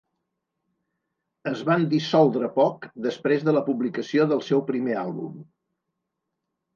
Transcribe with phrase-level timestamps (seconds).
[1.49, 5.37] Es van dissoldre poc després de la publicació del seu primer àlbum.